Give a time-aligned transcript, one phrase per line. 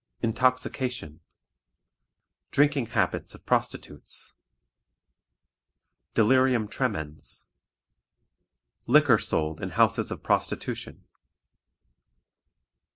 [0.23, 1.19] Intoxication.
[2.49, 4.33] Drinking Habits of Prostitutes.
[6.15, 7.45] Delirium Tremens.
[8.87, 11.05] Liquor Sold in Houses of Prostitution.